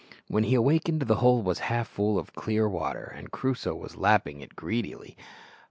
When 0.27 0.45
he 0.45 0.55
awakened 0.55 1.01
the 1.03 1.17
hole 1.17 1.43
was 1.43 1.59
half 1.69 1.87
full 1.87 2.17
of 2.17 2.33
clear 2.33 2.67
water, 2.67 3.13
and 3.15 3.29
Crusoe 3.31 3.75
was 3.75 3.97
lapping 3.97 4.41
it 4.41 4.55
greedily. 4.55 5.15